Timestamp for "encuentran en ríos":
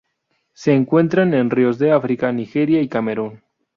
0.73-1.77